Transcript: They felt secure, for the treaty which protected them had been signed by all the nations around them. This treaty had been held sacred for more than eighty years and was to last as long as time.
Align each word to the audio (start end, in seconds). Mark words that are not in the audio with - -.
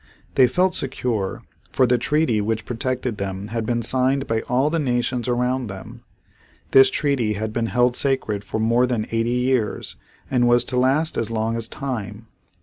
They 0.33 0.47
felt 0.47 0.73
secure, 0.73 1.43
for 1.71 1.85
the 1.85 1.99
treaty 1.99 2.41
which 2.41 2.65
protected 2.65 3.19
them 3.19 3.49
had 3.49 3.67
been 3.67 3.83
signed 3.83 4.25
by 4.25 4.41
all 4.49 4.71
the 4.71 4.79
nations 4.79 5.27
around 5.27 5.67
them. 5.67 6.01
This 6.71 6.89
treaty 6.89 7.33
had 7.33 7.53
been 7.53 7.67
held 7.67 7.95
sacred 7.95 8.43
for 8.43 8.59
more 8.59 8.87
than 8.87 9.05
eighty 9.11 9.29
years 9.29 9.97
and 10.31 10.47
was 10.47 10.63
to 10.63 10.79
last 10.79 11.19
as 11.19 11.29
long 11.29 11.55
as 11.55 11.67
time. 11.67 12.25